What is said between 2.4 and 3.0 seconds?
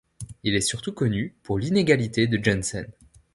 Jensen.